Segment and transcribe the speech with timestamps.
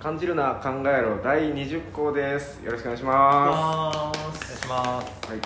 [0.00, 2.64] 感じるな考えろ第20項です。
[2.64, 5.26] よろしくお願いしまお願いします。
[5.26, 5.38] すはい。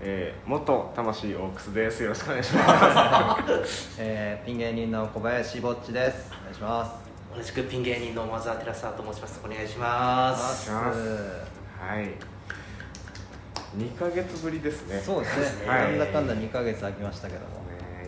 [0.00, 2.02] えー、元魂オークスです。
[2.02, 3.38] よろしくお願いしま
[3.98, 6.32] えー、ピン芸人の小林ぼっちです。
[6.40, 6.92] お願いします。
[7.34, 9.40] 同じくピン芸人のマザーテラサと申します。
[9.44, 10.64] お願いします。
[10.64, 10.98] します。
[11.00, 11.12] す
[11.80, 12.10] はい。
[13.78, 15.00] 2ヶ月ぶりですね。
[15.00, 15.96] そうですね、はい。
[15.96, 17.46] なんだかんだ2ヶ月空きましたけども。
[17.46, 17.61] ね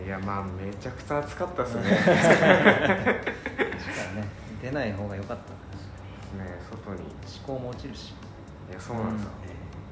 [0.05, 1.81] いやまあめちゃくちゃ暑かったですね。
[1.83, 2.17] ね確かに
[4.17, 4.27] ね。
[4.61, 5.43] 出ない方が良かった
[6.85, 6.99] 外に。
[7.45, 8.13] 思考も落ちるし。
[8.69, 9.31] いやそうなんですよ、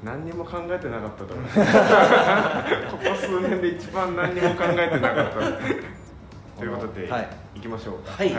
[0.02, 1.52] 何にも考えてなかったと思う こ
[2.96, 5.38] こ数年で一番何にも考えてなかった。
[6.58, 7.28] ということで、はい。
[7.56, 7.98] 行きましょう。
[7.98, 8.30] かはい。
[8.30, 8.36] こ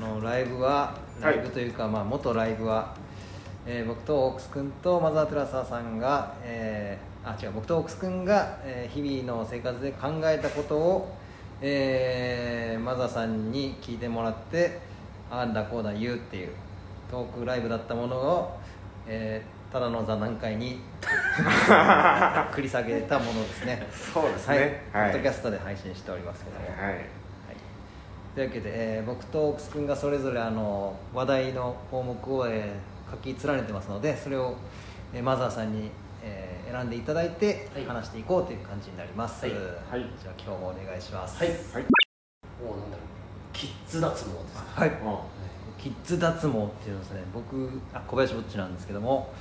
[0.00, 2.94] のライブはライブというか、まあ元ライブは、
[3.66, 11.17] えー僕とオークス君とマザー・テラサーさんが、えーあ違う僕とオークス君が、えー日々の生活で考えたことを、
[11.60, 14.78] えーマザーさんに聞いてもらって
[15.30, 16.50] ああだこうだ言うっていう
[17.10, 18.58] トークライブだったものを、
[19.06, 20.80] えーただの座談会に
[22.52, 23.86] 繰り下げたものですね。
[24.14, 24.82] そうですね。
[24.94, 25.02] はい。
[25.04, 26.94] はい、ポッドキャストで配信しておりますけども、はい。
[26.94, 27.04] はい、
[28.34, 34.54] というわけで、えー僕とオークス君がそれぞれあの話題の項目を、えー書き連ねてますのでそれを、
[35.12, 35.90] えーマザーさんに、えー
[36.70, 37.84] 選んでいただいてはい。
[37.84, 39.54] 話していこうという感じになります、はい。
[39.54, 40.06] はい。
[40.20, 41.38] じゃあ今日もお願いします。
[41.38, 41.48] はい。
[41.48, 41.58] はい。
[42.62, 43.08] もうなんだろう。
[43.52, 44.90] キッズ脱毛ですはい。
[45.04, 45.22] あ
[45.78, 49.32] キッズ脱毛っていうのですね僕あ小林ぼっちなんですけども、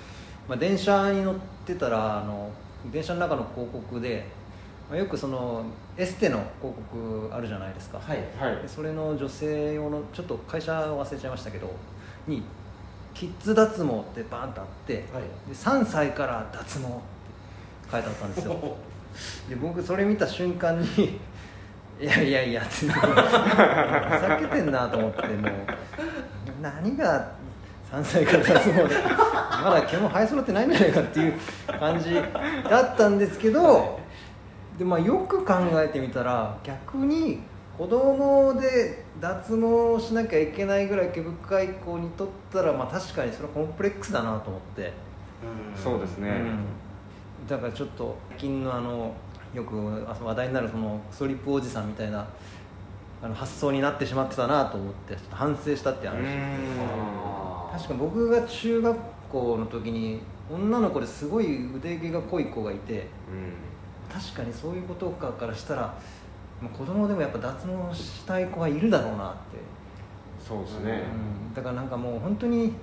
[0.48, 2.52] まあ、電車に乗ってたらあの
[2.92, 4.25] 電車の中の広告で、
[4.89, 5.66] まあ、よくその
[5.98, 8.20] エステの広告あるじゃないですか、はい。
[8.39, 8.61] はい。
[8.61, 11.70] でそれの女性用のちょっと会社忘れちゃいましたけど
[12.28, 12.44] に
[13.14, 15.23] キッズ脱毛ってバーンとあって、はい。
[15.48, 17.16] で3歳から脱毛って
[17.91, 18.55] 書いてあったんですよ。
[19.49, 21.19] で僕それ見た瞬間に
[21.99, 25.52] いやいやいやってふざけてんなと思ってもう。
[26.61, 27.31] 何が
[27.91, 28.95] 3歳から脱毛で
[29.63, 31.33] まだ毛も生え揃ってないんじゃないかっていう
[31.80, 32.14] 感じ
[32.70, 33.99] だったんですけど
[34.77, 37.39] で、まあ、よく考えてみたら逆に
[37.77, 44.81] 子供で脱毛しなきゃいけないぐらい毛深い子にとったら、まあ、確かにそれはコンプレックスだなと思って。
[44.87, 46.59] うんそうですね、うん、
[47.47, 49.13] だからちょっと最近のあの
[49.53, 52.27] よく話題になるそのストリップおじさんみたいな
[53.21, 56.17] あの発想になってしまってたなと思ってちょっと反省したって話。
[57.71, 58.97] 確かに僕が中学
[59.30, 60.21] 校の時に
[60.52, 63.07] 女の子ですごい腕毛が濃い子がいて
[64.11, 65.81] 確かにそういうことかからしたら
[66.61, 69.57] まあ子供でもやっぱ脱毛したい子がいるだろうなって、
[70.39, 71.03] そうですね、
[71.49, 72.73] うん、だからなんかもう本当に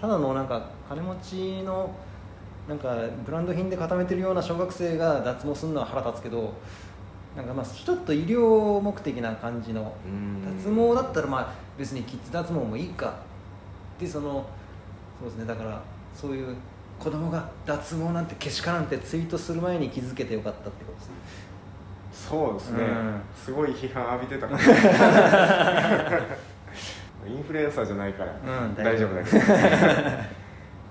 [0.00, 1.90] ただのなんか金持ちの
[2.68, 6.52] なんかブランド品で固めてるような小学生が脱毛するのは腹立つけど
[7.36, 10.44] なんかまあちょっと医療目的な感じのうん。
[10.64, 13.14] 脱毛だったらまあ別にキッズ脱毛もいいか。
[13.98, 14.46] でその
[15.20, 15.82] そうですねだから
[16.14, 16.56] そういう
[16.98, 21.14] 子供が脱毛なんてけしからんってツイートする前に気づけてよかったってことですね。
[22.12, 23.20] そうですね、うん。
[23.34, 24.46] すごい批判浴びてた。
[24.48, 26.20] か ら
[27.26, 29.14] インフルエンサーじゃないから、うん大丈夫。
[29.14, 29.44] だけど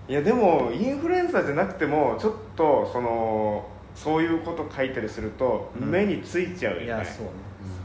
[0.09, 5.91] いやでもインフルエンサーじゃなくてもちょっとそのそういうこと書いたりするとうん。
[5.91, 7.31] 目についちゃうよね、いやそうね、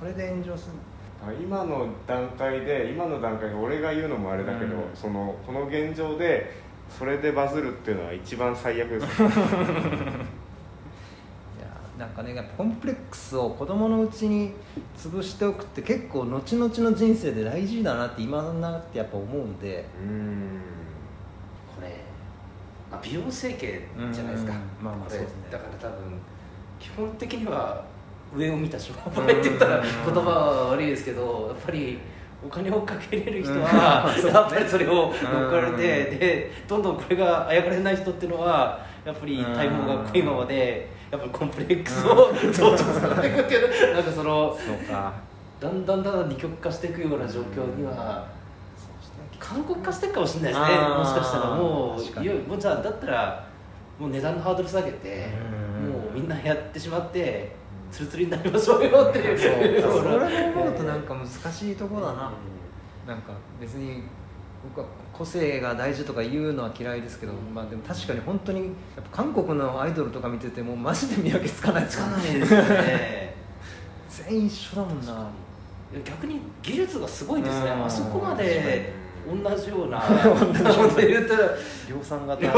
[0.00, 0.72] それで炎上する
[1.42, 4.80] 今の段階で今の段階で俺が言うのもあれだけど、うん。
[4.94, 6.50] そのこの現状で
[6.88, 9.04] それでバズるっていうのは一番最悪です。
[9.22, 9.30] いや
[11.98, 14.52] なんかねやっぱコンプレックスを子供のうちに
[14.96, 19.84] 潰しておくって結構後々の人生で大事だなって今になってやっぱ思うんで。
[20.00, 20.73] うん
[23.04, 23.80] 美容整形
[24.12, 25.42] じゃないですか、うんまあまあそうですね。
[25.50, 26.18] だから多分
[26.80, 27.84] 基本的には
[28.34, 31.98] 上を見た商売って言ったらうん言葉は悪いですけどやっぱり
[32.44, 42.84] お金をかけれる人は、 やっぱりそれを乗っかれて、でどんどんこれがあやかれない人っていうのはやっぱり体毛が濃いままでやっぱりコンプレックスを増長さ
[43.14, 44.56] せていくっていうなんかその
[45.60, 48.26] だんだんだんだん二極化していくような状況には
[49.38, 50.88] 韓国化してるかもしれないですね。
[50.88, 53.46] もしかしたらもういやもうじゃあだったら
[53.98, 55.28] もう値段のハードル下げて
[55.82, 55.92] うん。
[55.92, 57.54] もうみんなやってしまって
[57.90, 59.80] ツルツルになりましょうよっていう。
[59.80, 62.32] そう それう思うとなんか難しいところだな。
[63.06, 64.02] なんか別に
[64.64, 68.70] 僕は個性が大事とか言うのは嫌いですけど、まあでも確かに本当にや
[69.00, 73.34] っぱ韓国のアイドルとか見ててもマジで見分けつかないつかないですよね。
[74.08, 75.28] 全員一緒だもんな。
[76.04, 77.70] 逆に技術がすごいですね。
[77.70, 77.84] うん。
[77.84, 78.92] あそこまで
[79.26, 80.94] 同じような同じような。
[80.94, 81.50] で言ったら
[81.88, 82.48] 量産型に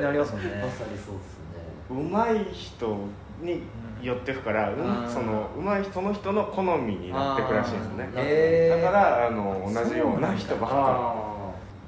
[0.00, 0.50] なりますもんね。
[0.62, 1.60] まさにそうですね。
[1.90, 2.96] 上手い人
[3.42, 3.62] に
[4.02, 8.08] 寄ってくから、うんその上手いその人の好みになってくらしいんですね。
[8.14, 8.82] あー。
[8.82, 11.14] だからあの同じような人ばっか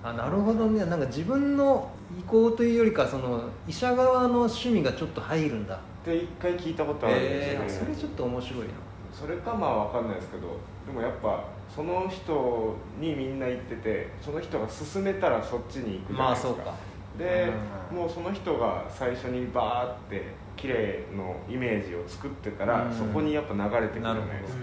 [0.05, 0.85] ああなるほどね。
[0.87, 1.89] なんか自分の
[2.19, 5.77] 意向というよりかその医者側の趣味がちょっと入るんだ。
[5.77, 7.71] って一回聞いたことあるんですえよね、ー。
[7.71, 8.65] それちょっと面白いな
[9.13, 11.45] それかまあわかんないですけどでもやっぱ
[11.75, 16.75] その人にみんな行っててその人が勧めたらそっちに行くじゃないですか、まあそうか。
[17.19, 17.53] で、
[17.91, 17.97] うん。
[17.99, 20.23] もうその人が最初にバーって
[20.57, 22.93] 綺麗のイメージを作ってたら、うん。
[22.93, 24.63] そこにやっぱ流れてくるじゃないですか、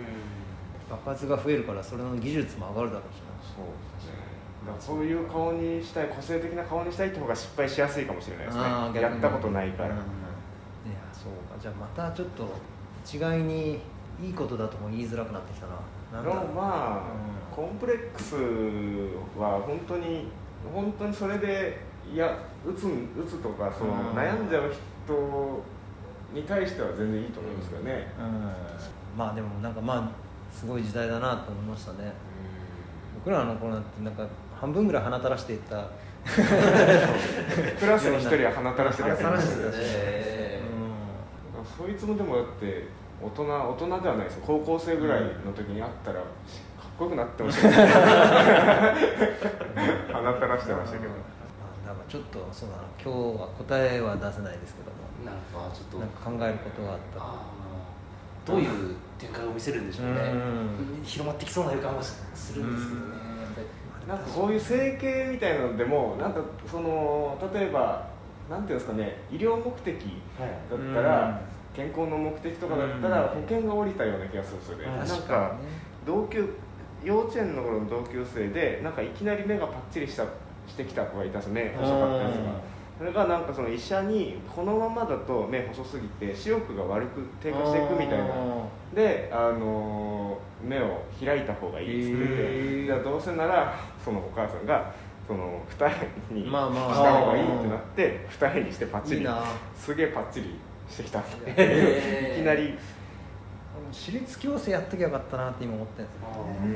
[0.92, 3.22] 爆発が増えるからそれの技術も上がるだろうし
[3.56, 3.66] そう
[3.98, 4.20] ですね。
[4.66, 8.64] だからそういう顔にしたい個性的な顔にしたいって方が失敗しやすいかもしれないですね。
[9.02, 9.96] やったことないから、うん。
[9.96, 10.04] いや
[11.14, 11.60] そうか。
[11.62, 12.50] じゃあまたちょっと
[13.06, 13.80] 一概に
[14.22, 15.74] いいことだとも言いづらくなってきたな。
[16.12, 17.04] なんでもま
[17.52, 17.66] あ、うん。
[17.66, 18.36] コンプレックス
[19.38, 20.28] は本当に
[20.74, 21.80] 本当にそれで
[22.12, 24.18] いやうつんうつとかその、うん。
[24.18, 24.72] 悩んじゃう
[25.06, 25.64] 人
[26.34, 29.18] に対しては全然いいと思いますけどね、うん。
[29.18, 32.14] まあでもなんかまあすごい時代だなと思いましたね。
[33.24, 34.26] 僕らの頃なんてなんか
[34.60, 35.88] 半分ぐらい鼻垂らしていった。
[37.80, 40.62] クラスに一人は鼻垂らしてるやつい鼻垂らしてたしえ
[41.78, 42.88] そいつもでもだって
[43.22, 44.36] 大人大人ではないです。
[44.36, 46.26] よ高校生ぐらいの時に会ったらかっ
[46.98, 47.70] こよくなってました。
[47.70, 47.84] け ど
[50.14, 51.10] 鼻垂らしてましたけど。
[51.10, 51.16] ま
[51.86, 54.98] あだからちょっとそうだな今日は答えは出せないですけども。
[55.26, 55.98] なんかちょっと。
[56.00, 60.14] なんか考えることがあったどういう展開を見せるんでしょうね。
[60.34, 61.04] うん。
[61.04, 63.08] 広まってきそうな予感はするんですけどね。
[63.44, 63.68] やっぱり
[64.08, 68.08] なんかこういう整形みたいなのでもなんかその例えば
[68.50, 69.94] なんていうんですかね医療目的
[70.40, 71.42] はいだったら、
[71.80, 73.42] 健康の目的とかだったらうん。
[73.42, 74.98] 保険が下りたような気がするんですよね、うん。
[74.98, 75.56] なん確か
[76.06, 76.50] 同級
[77.04, 80.26] 幼稚園の頃の同級生でなんかいきなり目がパッチリした
[80.68, 82.52] してきた子がいたんですよ目細かったやつが
[83.00, 88.26] それがなんかその医者にこのままだと目細すぎて視力が悪く低下していくみたいな。
[88.94, 92.86] で、あのー目を開いた方がいいっつって。
[92.86, 94.94] じゃあどうせならそのお母さんが
[95.26, 95.94] その二重
[96.32, 99.28] にした方がいいってなって二重にしてパッチリ。
[99.78, 100.60] すげえパッチリ
[100.90, 101.24] してきたい
[102.36, 102.78] きなり。
[103.92, 106.28] 私立矯正やっときゃよかったなって今思ってるんですよ。
[106.44, 106.70] ね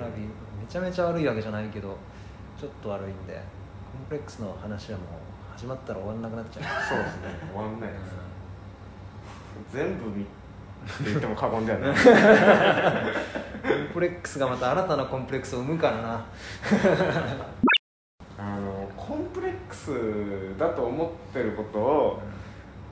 [0.00, 0.32] 並びめ
[0.66, 1.98] ちゃめちゃ悪いわけじゃないけど
[2.58, 3.40] ちょっと悪いんでコ
[4.02, 5.08] ンプレックスの話はもう
[5.58, 6.64] 始まったら終わんなくなっちゃう。
[6.88, 7.22] そうですね。
[7.52, 8.02] 終わんないです
[9.74, 10.32] 全部見って
[11.04, 11.94] 言っても過言ではない。
[11.94, 12.00] コ
[13.68, 16.24] ンプレックスがまた新たなコンプレックスを生むからな。
[18.38, 22.22] あのコンプレックスだと思ってることを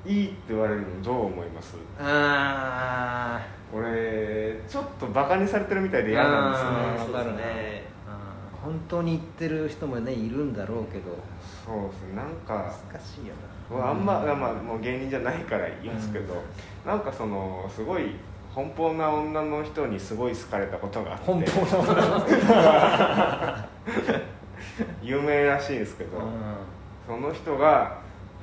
[0.06, 1.76] いいって言われるのどう思います？
[2.00, 3.41] あ
[3.73, 7.91] 俺ちょっとバカにされてるみたいで嫌なんですよあねーわかるね。
[8.62, 11.17] 本当に言ってる人もねいるんだろうけど。
[11.64, 12.17] そうですね。
[12.17, 13.35] なんか難しいよ
[13.70, 16.35] もうあんま、まあ、もう芸人じゃないから言いますけど、
[16.85, 18.17] なんかそのすごい
[18.55, 21.32] 奔放な女の人にすごい好かれたことがあって。
[21.32, 23.69] な奔放な
[25.02, 26.20] 有名らしいんですけど、う
[27.06, 28.00] その人が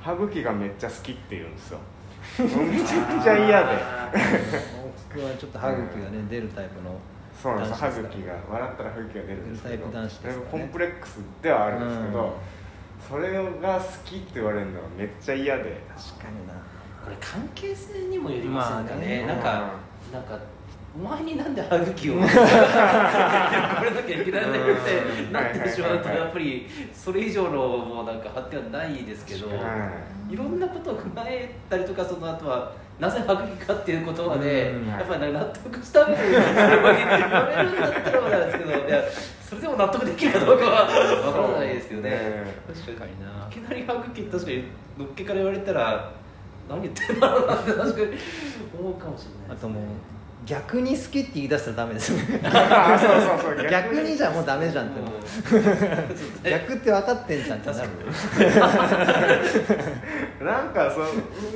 [0.08, 1.78] 歯茎がめっちゃ好きって言うんですよ。
[2.38, 3.68] めちゃくちゃ嫌で。
[3.74, 4.18] あー
[5.14, 6.98] 僕はちょっと歯茎がね出るタイプの
[7.42, 9.76] そうなんです歯茎が笑ったら歯茎が出るんですけど。
[9.76, 10.18] 出るタイプ男子ね。
[10.20, 12.32] それがコンプレックスではあるんですけど、うん
[13.08, 15.80] それが好きって言われるのがめっちゃ嫌で。
[15.96, 16.54] 確かにな。
[17.04, 19.34] これ関係性にもよりませんかね,、まあね。
[19.34, 19.72] なんか
[20.12, 20.38] なんか
[20.96, 22.14] お前になんで歯茎を？
[22.14, 22.32] これな
[24.02, 29.54] きゃいけないんだよってなってしまうとやっぱりそれ以上のもうなんか発展はないですけど、は
[30.30, 34.88] いろんなことを踏まえたりとかその後はなぜ歯茎かっていうことまで、うん。
[34.88, 36.90] やっぱり納得した上でそれは言わ
[37.48, 39.02] れるんだったらまだですけどいや
[39.48, 42.44] それでも納得できるかどうかは分からないですけどね。
[42.66, 43.48] 確かにな。
[43.48, 44.64] いきなり歯茎確かに
[44.98, 46.12] のっけから言われたら
[46.68, 48.06] 何言ってんだろうなって確かに
[48.78, 49.84] 思うかもしれないですね、あともう
[50.46, 52.40] 逆に好きって言い出したらダメですね。
[52.48, 53.66] あそうそうそう。
[53.68, 54.16] 逆に。
[54.16, 55.10] じゃもうダメじゃんってもう
[56.48, 57.88] 逆って分かってんじゃんってなる。
[60.44, 61.00] なんかそ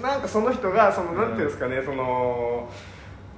[0.03, 2.69] なんかその人がそのなんていうんですかね、その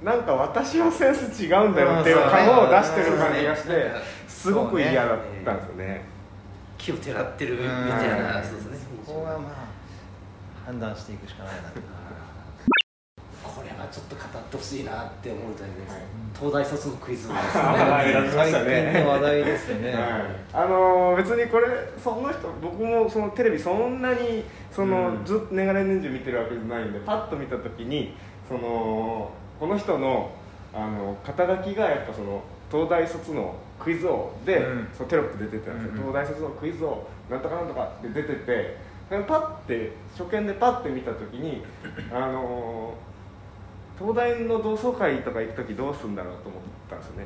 [0.03, 3.91] なんか私はセンス違うんだよっていう顔を出してる感じがして
[4.27, 6.05] すごく嫌だったんですよね。
[6.77, 8.43] 木をてらってるみたいな、うん。
[8.43, 8.77] そうですね。
[9.05, 9.65] そこはまあ
[10.65, 11.61] 判断していくしかないな
[13.95, 16.01] ちょっと語ってほしいなって思うとです、はい。
[16.37, 17.61] 東大卒のクイズですね。
[17.63, 20.01] はい最ね近の話題ですよね、はい、
[20.51, 21.67] あのー別にこれ
[22.03, 25.23] その人僕もそのテレビそんなにその、うん。
[25.23, 28.13] ずっと年がら年中見てるわけじゃないんでパッと見た時に
[28.49, 30.29] そのこの人の
[30.73, 34.87] あの肩書きがやっぱその東大卒のクイズ王で、うん。
[34.93, 36.13] そのテロップ出てたんですよ、うんうん。
[36.13, 38.75] 東大卒のクイズ王なんとかなんとかって出てて
[39.09, 41.63] パッて初見でパッて見た時に
[42.11, 42.93] あの
[43.97, 47.25] 東大の同窓会とか行く時どうするんだろうと思ったんですよね。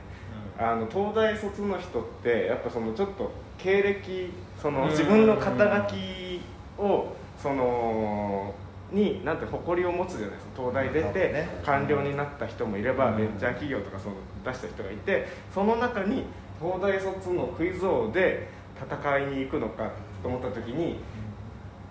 [0.57, 6.41] あの東大卒の人ってやっぱそのちょっと経歴その自分の肩書き
[6.77, 8.53] をその
[8.91, 10.51] になんて誇りを持つじゃないですか。
[10.57, 11.47] 東大出てね。
[11.63, 13.17] 官僚になった人もいればうん。
[13.17, 16.25] ベンチャー企業とかその出した人がいてその中に
[16.61, 18.49] 東大卒のクイズ王で
[18.79, 20.99] 戦いに行くのかと思った時に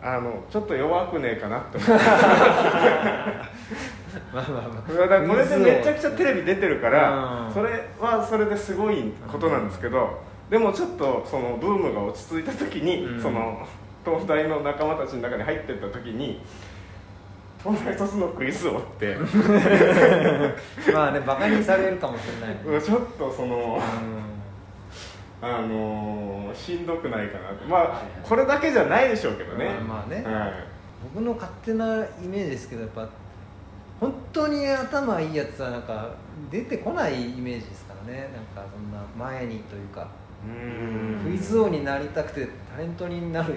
[0.02, 1.94] あのちょっと弱くねえかなって思って
[4.32, 4.92] まあまあまあ。
[4.92, 7.52] だからこれでめちゃくちゃテレビ出てるからうん。
[7.52, 10.20] それはそれですごいことなんですけど
[10.50, 13.22] でもちょっとそのブームが落ち着いた時に、うん。
[13.22, 13.66] その
[14.04, 16.40] 東大の仲間たちの中に入ってった時に
[17.62, 19.16] 東大卒のクイズ王って。
[20.92, 23.80] まあねバカにされるかもしれないちょっとその
[25.42, 27.64] うあのーしんどくないかなって。
[27.68, 30.22] まあこれだけじゃないでしょうけどね、うんまあね。
[30.24, 30.52] はい。
[31.14, 33.08] 僕の勝手なイメージですけどやっぱ
[34.00, 36.10] 本当に頭いいやつはなんか
[36.50, 38.30] 出てこないイメージですからね。
[38.32, 40.08] なんかそんな前にというか。
[40.46, 41.20] うん。
[41.24, 43.56] クイズ王になりたくてタレントになる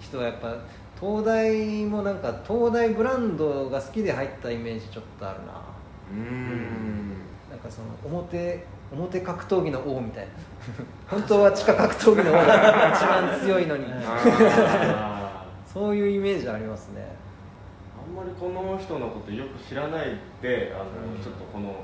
[0.00, 0.56] 人はやっぱ
[0.98, 5.52] 東大もなんか東大ブランドが好きで入ったイメージちょっとあるな。
[6.10, 7.08] うん。
[7.50, 10.32] なんかその表表格闘技の王みたいな。
[11.06, 13.84] 本当は地下格闘技の王が一番強いのに。
[15.74, 17.23] そういうイメージありますね
[18.06, 20.84] あんまりこの人のことよく知らないであの、
[21.14, 21.22] うん。
[21.22, 21.74] ちょっとこの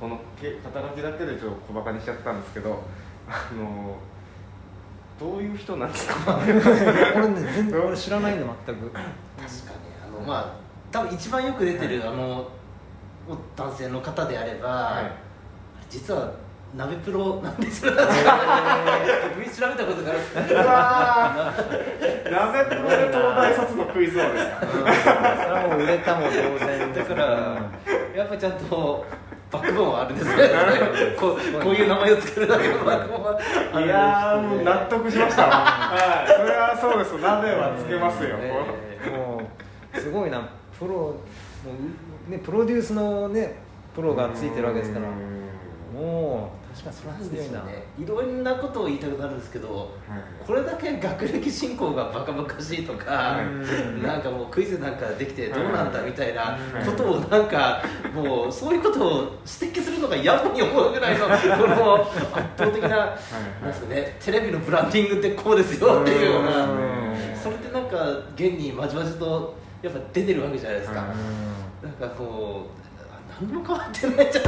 [0.00, 2.82] このけ肩書きだけでちょっと小バカにしちゃったんですけど
[3.28, 3.96] あの
[5.18, 6.38] どういう人なんですか？
[6.44, 6.52] 俺
[7.28, 8.90] ね全然 俺知らないの全く。
[8.90, 9.06] 確かに。
[10.04, 10.46] あのまあ
[10.92, 12.46] 多分一番よく出てる、あの
[13.56, 15.12] 男性の方であれば、はい。
[15.90, 16.30] 実は
[16.76, 17.86] 鍋プロなんです。
[17.86, 27.70] よ僕調べたことがあるんですけどうわーなぜプロで東大卒のクイズ王ですかそれはもう売れたも同然だから、
[28.16, 29.06] やっぱちゃんと
[29.52, 30.48] バックボーンはあるんですね。
[31.16, 33.24] こうこういう名前をつけるだけのバックボーン。
[33.24, 33.38] は
[33.72, 33.78] あるんです。
[33.78, 39.42] ねいやーもう納得しましたはいそれはそうです鍋はつけますよ、えも
[39.94, 41.14] うすごいなプロも
[42.28, 43.54] うねプロデュースのね
[43.94, 45.06] プロがついてるわけですから
[45.94, 47.42] もう確かにそれはなん強いな。
[47.42, 49.88] ですよねいろんなことを言いたくなるんですけどはい。
[50.46, 54.02] これだけ学歴進行がバカバカしいとか、うん。
[54.02, 56.86] なんかもうクイズなんかできてどうなんだみたいなうん。
[56.86, 57.82] ことをなんか
[58.14, 59.20] もうそういうことを
[59.60, 62.12] 指摘するのが野暮に思うぐらいのこの圧
[62.58, 63.16] 倒的ななん
[63.68, 67.96] ですかねテレビのブランディングってこうですよっていうようなうんそれってなんか
[68.34, 71.08] 現にまじまじとやっぱ出てるわけじゃないですか、はい
[71.84, 72.83] なんかこうあ
[73.40, 74.44] 何も変わってないじゃん。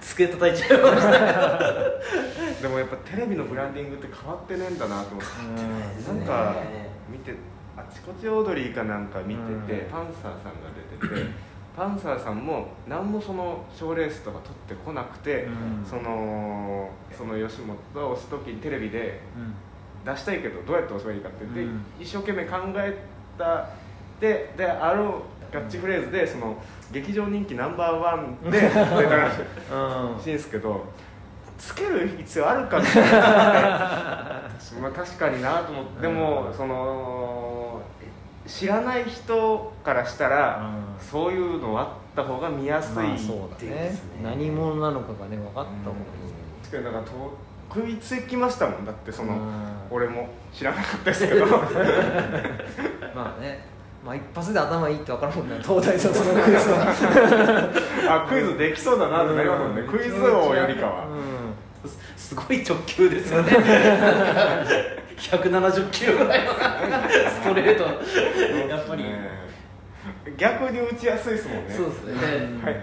[0.00, 5.30] 机叩いちゃいましたでもやっぱテレビのブランディングって変わってねえんだなと思って。
[6.10, 6.56] うんなんか
[7.10, 7.34] 見て
[7.76, 9.90] あちこちオードリーかなんか見てて、うん。
[9.90, 11.30] パンサーさんが出てて
[11.76, 15.86] パンサーさんも何もその賞レースとか取ってこなくて、うん。
[15.88, 19.20] そのその吉本を押す時にテレビで
[20.04, 21.82] 出したいけどどうやって押せばいいかって言って、うん。
[22.00, 22.96] 一生懸命考え
[23.38, 23.68] た
[24.20, 26.56] でであろうキャッチフレーズでその
[26.92, 28.84] 劇場人気ナンバーワンで出た
[29.16, 29.40] らしい。
[29.72, 30.22] うん。
[30.22, 30.84] しいんですけど
[31.58, 32.88] つける必要あるかって
[34.80, 37.82] まあ確かになと思ってでもその
[38.46, 41.04] 知らない人からしたらうん。
[41.04, 43.90] そういうのあった方が見やすい、まあそうだね。
[43.90, 45.74] ね何者なのかがね分かった方がいい。
[46.62, 47.10] 確かにだからと
[47.72, 48.84] 食いつきましたもん。
[48.84, 49.40] だってその、うん。
[49.90, 51.46] 俺も知らなかったですけど。
[53.14, 57.68] まあねまあ一発で頭いいって分かるもんね東大卒のクイズは。
[58.24, 61.06] あクイズできそうだなってなりますもんね、クイズ王よりかは、
[62.16, 63.52] すすごい直球ですよね。
[63.52, 63.68] なんか
[65.18, 67.84] 170キロぐらいのストレート。
[68.68, 69.40] やっぱり、ね
[70.36, 71.74] 逆に打ちやすいですもんね。
[71.74, 72.76] そうですね、うんはい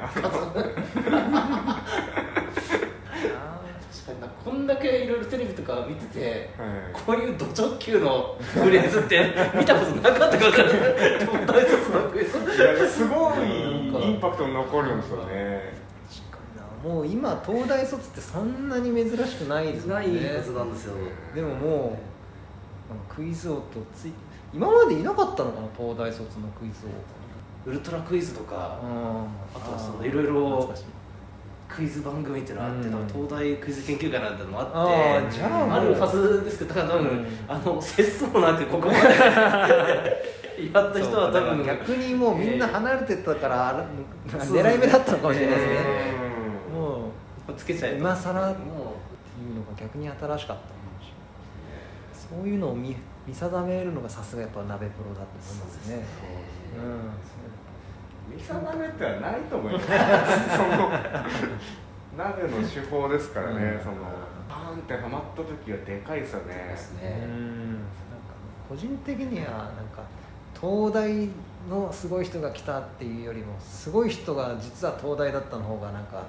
[4.08, 7.06] 確かになこんだけいろいろテレビとか見ててはい。
[7.06, 15.74] こういうド直球の フレーズって見たことなかったから東大卒のクイズいやすごいインパクト残るんですよね。
[16.10, 16.38] 確か
[16.84, 16.96] にな。
[16.96, 20.94] もう今東大卒ってそんなに珍しくないですもんないねはずなんですよ。
[21.36, 22.00] でもも
[23.12, 23.62] うクイズ王と
[23.94, 24.14] つい
[24.54, 26.86] 今までいなかったのかな東大卒のクイズ
[27.66, 30.84] ウルトラクイズとか王あとはそのいろいろ懐かしい
[31.68, 33.08] クイズ番組っていうのがあって、うん。
[33.08, 35.72] 東大クイズ研究会なんてのもあってじゃあもう。
[35.72, 39.00] あるはずですけどだから多分、うんあの節操なくここまで
[40.74, 43.86] やった人は多分逆にもうみんな離れてたから、あら
[44.44, 45.76] そう狙い目だったのかもしれないですね、
[46.74, 46.98] うんも
[47.48, 48.96] うつけちゃえと今更っても
[49.38, 50.56] いうのが逆に新しかったかも
[51.00, 52.96] しれないそういうのを見
[53.28, 56.06] 見定めるのがさすがやっぱ鍋プロだと思いますね
[58.30, 59.88] 見定めてはないと思います。
[59.88, 60.92] その
[62.18, 63.84] 鍋の手法ですからね、うん。
[63.84, 63.96] その
[64.50, 66.66] バーンってはまった時はでかいですよね。
[66.68, 67.24] うん、ですね。
[67.24, 67.86] うんなんか
[68.70, 70.04] 個人的にはなんか
[70.60, 71.30] 東大
[71.70, 76.24] のすごい人が来たっていうよりもすごい人が実は東大だったの方がなんか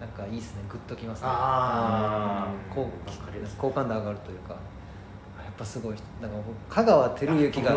[0.00, 0.62] なんかいいですね。
[0.68, 1.26] グッときますね。
[1.28, 2.74] あー。
[2.74, 3.56] こうわかります。
[3.56, 4.56] 好感度上がるというか
[5.62, 7.70] ぱすごい人だから僕香川照之が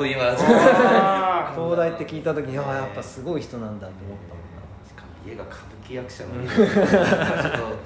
[1.55, 4.65] 東大って聞いた時にあやっぱすごい人なんだと思ったもんな。
[4.87, 7.85] しかも家が歌舞伎役者の家ちょっと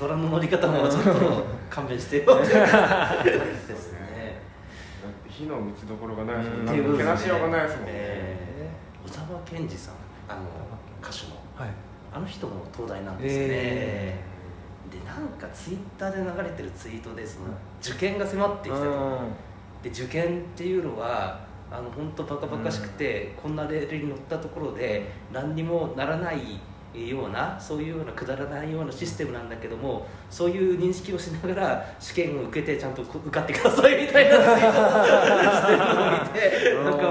[0.00, 2.22] ドラの乗り方もちょっと勘弁してよ。
[2.22, 2.58] っ てで
[3.76, 4.40] すね。
[5.28, 6.66] 火の打ちどころがないですもんうん。
[6.66, 8.70] なんかけなしようがないですもんね、え
[9.06, 9.94] 小沢健二さん
[10.28, 10.40] あの
[11.02, 11.34] 歌手の。
[11.56, 11.74] はい。
[12.12, 14.20] あの人も東大なんですよね、え
[14.90, 19.32] でなんかツイッターで流れてるツイートでそのはい受験が迫ってきたと、うん。
[19.82, 26.60] で受験っていうのはあの本当バカバカしくて、こんなレールに乗ったところで何にもならない
[26.94, 27.58] ような。
[27.60, 28.72] そういうようなくだらない。
[28.72, 29.48] ようなシステムなん。
[29.48, 32.94] だけどもそういう認識をしながら試験を受けてちゃん。
[32.94, 34.84] と受かってくださいみたいなツイート
[35.42, 36.98] をしてるのを見てなん。
[36.98, 37.06] か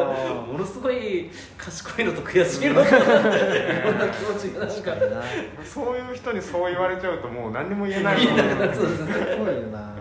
[0.51, 3.99] ものすごい賢いのと悔しいのといろん。
[3.99, 4.69] な気持ちがなん。
[4.69, 5.21] か確かにな
[5.65, 9.93] そういう人にそう言われちゃうともう何にも言えない言えなくな本るそうですねすごいよな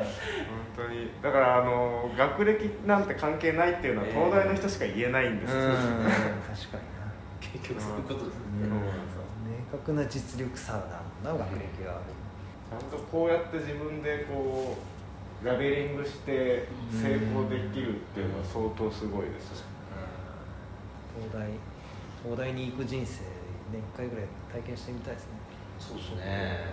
[0.76, 3.04] 当にだからあの学歴なん。
[3.04, 5.38] て関係ないっていうのはええ東大の人しか言えないん。
[5.40, 5.72] ですよ、うん。
[5.72, 6.12] 確かにな
[7.40, 9.21] 結局そういうことですね、うん
[9.72, 10.78] 明確な実力差だ
[11.24, 11.92] な学歴が。
[11.92, 12.00] ある
[12.70, 14.76] ちゃんとこうやって自分でこ
[15.42, 19.64] うラベリングして成功できるっていうのは相当すごいです。
[21.18, 21.48] 東大
[22.22, 23.22] 東大に行く人生
[23.72, 25.30] 年1回ぐらい体験してみたいですね。
[25.78, 26.66] そうですね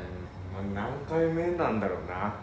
[0.53, 2.33] まあ、何回目なんだろうな。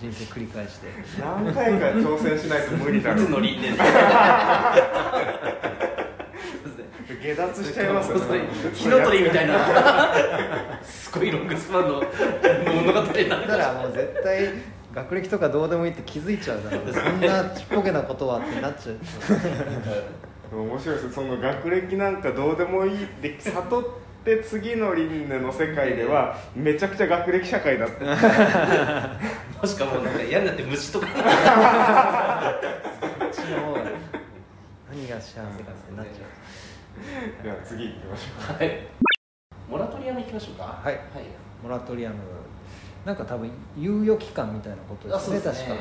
[0.00, 0.88] 人生繰り返して。
[1.20, 3.26] 何回か挑戦しないと無理だろう
[7.22, 8.40] 下脱しちゃいますよね。
[8.74, 10.80] 火の鳥みたいな。
[10.82, 12.02] すごいロングスパンの
[12.74, 14.48] 物語になだからもう絶対
[14.94, 18.98] 学歴とかどうでもいいって気づいちゃうだろうそんなちっぽけなことはってなっちゃう。
[20.56, 21.12] 面白いです。
[21.12, 23.04] その学歴なんかどうでもいい。
[23.04, 23.84] って悟っ
[24.24, 28.04] て次の輪廻の世界では めちゃくちゃ学歴社会だった。
[29.60, 31.06] もしかもなんか嫌になって虫とか。
[33.18, 33.80] こっちの方が
[34.90, 36.43] 何が幸せかってなっちゃ
[37.42, 38.88] では次行きましょはい。
[39.68, 40.64] モラトリアム行きましょうか。
[40.64, 40.92] はい。
[40.92, 40.98] はい、う
[41.62, 42.16] モラトリアム。
[43.04, 45.74] なんか多分猶予期間みたいなことですね確か、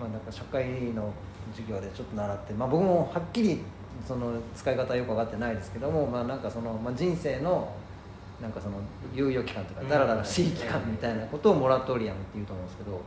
[0.00, 1.12] まあ、なんか社会の
[1.52, 3.60] 授業でちょっと習って、まあ、僕もはっきり
[4.06, 7.70] その使い方はよく分かってないですけども、まあ、なんかその、まあ、人生の
[8.40, 8.78] なんかその
[9.14, 9.88] 猶予期間というかうん。
[9.88, 13.00] だらだらしい期間みたいなことをモラトリアムっていうと思うんですけど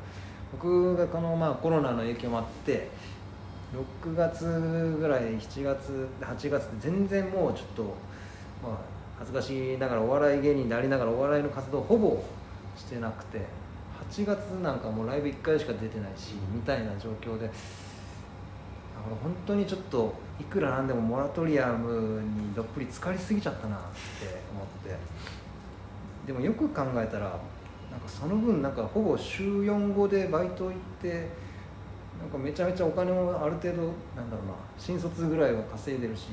[0.51, 2.89] 僕がこのまあコロナの影響もあって
[4.03, 4.45] 6月
[4.99, 7.83] ぐらい7月8月って全然もうちょっと、
[8.63, 8.77] まあ、
[9.19, 12.23] 恥ずかしながらお笑い芸人でありながらお笑いの活動ほぼ
[12.77, 13.41] してなくて
[14.11, 17.53] 8月なんかもうライブ1回しか出てないしみたいな状況でだか
[19.09, 24.95] ら本当にちょっといくらなんでもモラトリアムにどっぷり浸かりすぎちゃったなって思って
[26.27, 27.39] でもよく考えたら
[27.91, 31.29] なんかその分なんかほぼ週4後でバイト行って
[32.19, 33.83] なんかめちゃめちゃお金もある程度
[34.15, 36.29] なんだろうな新卒ぐらいは稼いでるし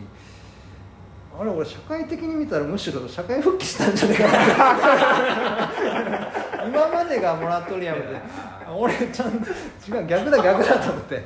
[1.39, 5.73] あれ俺社会的に見たらむしろ社会復帰したんじゃないかな。
[6.69, 8.21] 今までがモラトリアムで
[8.71, 11.25] 俺ちゃんと違う逆だ逆だと思って。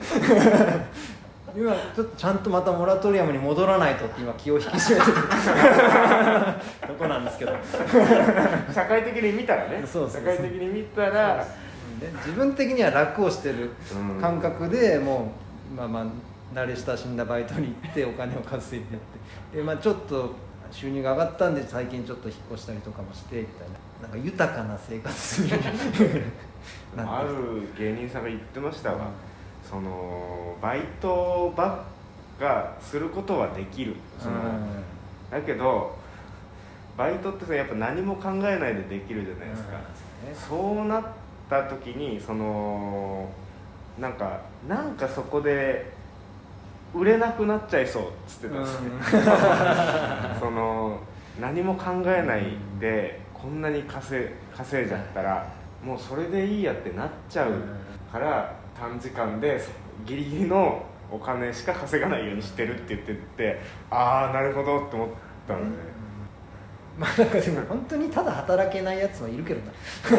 [1.57, 5.16] 今ちょっとちゃんとまたモラトリアムに戻らないとって今気を引き締めてる。
[6.87, 7.53] とこなんですけど。
[7.53, 7.57] う
[8.73, 9.83] 社会的に見たらね。
[9.85, 11.45] 社会的に見たら
[12.00, 14.20] で自分的には楽をしてるうん。
[14.20, 15.32] 感覚でも
[15.72, 16.06] うまあまあ
[16.54, 19.02] 慣れ親しんだバイトに行ってお金を稼いでやっ
[19.50, 19.59] て。
[19.59, 20.35] で、まあ、ちょっと
[20.70, 23.87] 収入が上がったんで最近ちょっと引っ越したりとかもしてみたいな。
[24.02, 25.42] なんか豊かな生活
[26.98, 29.09] ある芸人さんが言ってましたわ、
[29.62, 31.85] そのバイトば
[32.37, 33.96] っかすることはできる。
[34.18, 34.35] その、
[35.30, 35.96] だけど
[36.96, 39.78] バイトってさやっぱ何も考えないでできるじゃないですか、
[40.48, 41.04] そうなっ
[41.48, 43.28] た時にその
[43.98, 45.92] なんかなんかそこで
[46.94, 48.90] 売れなくなっちゃいそうっつってたんですね、
[50.40, 50.98] その
[51.40, 55.46] 何も考えないでこんなに稼い稼いじゃったら
[55.85, 57.52] もうそれでいいやってなっちゃう
[58.11, 59.70] から短時間でそ
[60.04, 65.09] ギリギリのお金しか稼がないようにしてるって言っててああなるほどって思っ
[65.46, 65.66] たので、
[66.98, 69.72] まあなんかでも本当にただ働けないやつはいるけどな。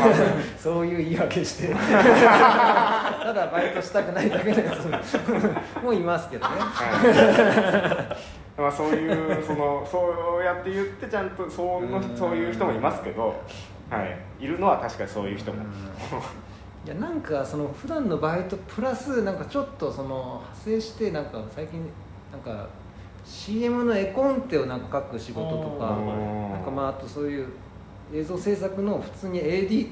[0.57, 1.73] そういう言い訳して。
[1.73, 5.83] ただバイトしたくないだけのやつ。
[5.83, 6.55] もいますけどね。
[6.59, 8.37] はい。
[8.57, 13.35] まあそういうその そうやって言ってちゃんとそうのそういう人もいますけど、
[13.89, 14.03] は
[14.39, 15.63] い、いるのは確かにそういう人も、
[16.83, 21.87] いやなんかその普段のバイトプラスなんかちょっとその派生してなんか最近
[22.31, 22.67] なんか
[23.27, 27.47] CM の絵コンテをなんか書く仕事とかうんなんかまああとそういう
[28.13, 29.89] 映像制作の普通に AD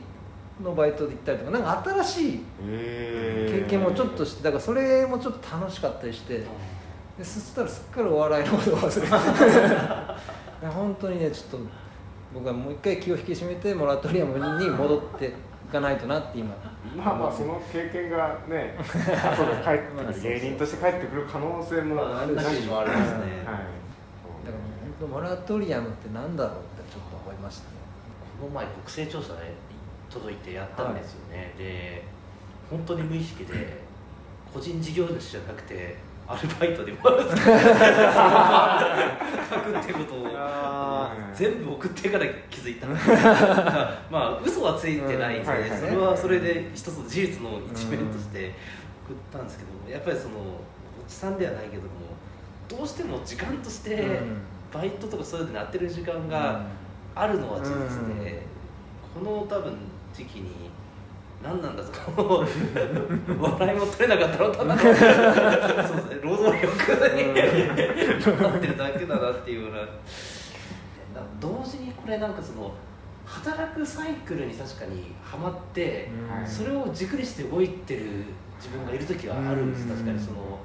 [0.63, 6.43] のバイトで行ったりとかなんか新しいへ経験もちょっとしてだからそれもちょっと楽しかったりして
[7.17, 10.25] でそしたらすっかりお笑いのことを忘れて。
[10.67, 11.67] 本当にねちょっと
[12.33, 15.29] 僕はもう一回気を引き締めてモラトリアムに戻ってい
[15.75, 16.55] かないとなって今。
[16.95, 23.17] まあまあその経験がね 後で帰ってくる芸人として帰ってくる可能性もまああるし、なきにもあるんですね。
[23.17, 23.23] はい。
[23.23, 23.59] だから
[24.81, 27.75] 本当モラトリアムってなんだろうってちょっと思いましたね。
[28.39, 29.53] この前国勢調査で
[30.09, 32.03] 届いてやったんですよね、で
[32.69, 33.81] 本当に無意識で
[34.53, 37.21] 個人事業主じゃなくてアルバイトでも 書く
[39.77, 40.25] ってことを。
[40.35, 42.87] あ全部送ってから気づいた。
[44.09, 48.53] まあ嘘はついてないんで、それはそれで一つの事実の一面として
[49.07, 51.89] 送ったんですけどやっぱりそのおじさんではないけども
[52.67, 54.37] どうしても時間としてうん。
[54.73, 56.61] バイトとかそういうのになってる時間が
[57.13, 58.41] あるのは事実で、
[59.13, 59.73] この多分
[60.13, 60.69] 時期に
[61.43, 62.45] 何なんだと。
[63.39, 64.81] 笑いも取れなかったのただの
[65.87, 66.19] そうですね。
[66.23, 69.79] 労働力になってるだけだなっていうような。
[69.79, 69.87] な
[71.39, 72.73] 同時にこれなんかその
[73.25, 78.01] 働くサイクルに確かにはまって、はいそれを軸にして動いてる
[78.57, 79.83] 自分がいる時はあるんです。
[79.83, 79.89] うん。
[79.91, 80.59] 確かにその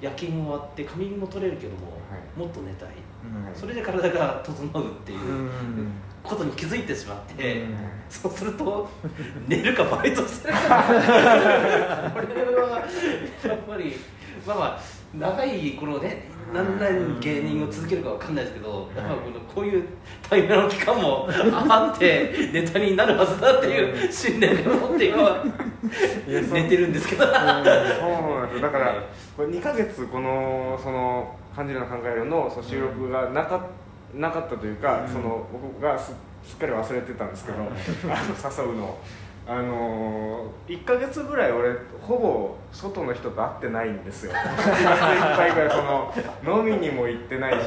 [0.00, 2.38] 夜勤もあって仮眠も取れるけども、はい。
[2.38, 2.88] もっと寝たい。
[3.24, 3.54] うん。
[3.54, 5.18] それで体が整うっていう。
[5.18, 5.90] うん
[6.28, 7.76] ことに気づいてしまって、うん。
[8.10, 8.88] そうすると
[9.48, 10.58] 寝るかバイトするか。
[10.58, 12.82] これは
[13.44, 13.96] やっぱり
[14.46, 14.80] まあまあ
[15.14, 19.84] 長いこのね何年芸人を続けるかわかんないですけど、やっぱこのこういう
[20.22, 25.44] 対面の期間もあってネタになるはずだっていう信念を持って今は
[26.26, 27.24] 寝てるんですけど。
[27.24, 28.60] そうなんですよ。
[28.62, 28.94] だから
[29.36, 33.66] これ2ヶ月このその「感じるの考えるの」その収録がなか
[34.14, 36.12] なかったというか、その僕がす
[36.44, 38.98] すっかり忘れてたんですけど、 あの誘うのを。
[39.50, 44.32] あのー、1ヶ月ぐらい俺ほぼ外の人と会ってないんですよ。
[44.32, 47.58] 1月いっぱいぐらいその飲みにも行ってないし、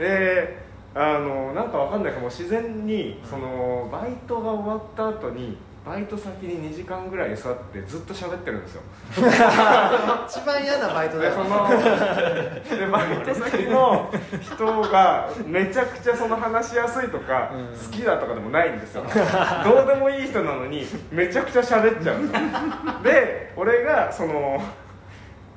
[0.00, 2.26] であのなんかわかんないけども。
[2.26, 8.82] う自然にそのバイトが終わった後にバイト先に2時間ぐらい座ってずっと喋ってるんですよ。
[10.28, 11.30] 一番嫌なバイトだよ。
[11.30, 11.68] でその
[12.80, 17.78] でバイト先の人がめちゃくちゃその話しやすいとか、うん。
[17.78, 19.04] 好きだとかでもないんですよ。
[19.64, 22.18] どうでもいい人なのにめちゃくちゃ喋っちゃう。
[22.18, 24.60] んで俺がその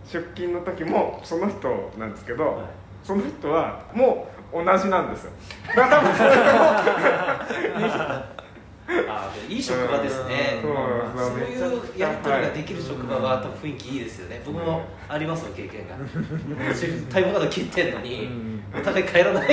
[0.05, 2.65] 出勤の時もその人なんですけど、はい。
[3.03, 5.31] その人はもう同じなんですよ。
[5.67, 7.47] だから多分それあ
[9.59, 10.71] いい職場ですね、うん
[11.19, 14.41] そうそういうやり取りができる職場は多分雰囲気いいですよね。
[14.45, 15.95] 僕もありますよ経験が。
[17.09, 18.29] タイムカード切ってんのに
[18.73, 19.49] お互い帰らない。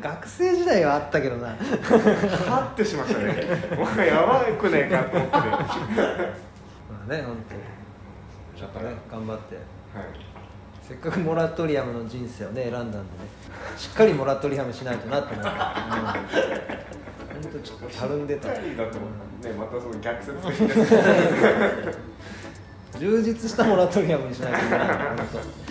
[0.00, 1.48] 学生時代はあったけどな。
[1.48, 3.34] ハッてしましたね。
[3.76, 5.66] もうやばくねえかと思って、はい、ま
[7.06, 7.36] あね本
[8.54, 8.94] 当ちょっとね。
[9.10, 9.58] 頑張って。
[10.80, 13.04] せっかくモラトリアムの人生をね選んだんでね
[13.76, 17.00] しっかりモラトリアムしないとなと思って、う。
[17.00, 17.03] ん、
[17.42, 18.48] 本当ちょっとたるんでた。
[18.54, 18.56] ね
[19.58, 20.86] またその逆説的
[23.00, 24.88] 充実したモラトリアムにしないといけない。
[24.88, 24.96] 本
[25.32, 25.63] 当